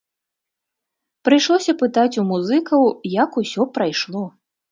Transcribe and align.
Прыйшлося 1.29 1.75
пытаць 1.83 2.19
у 2.23 2.25
музыкаў, 2.31 2.81
як 3.23 3.31
усё 3.45 3.61
прайшло. 3.79 4.27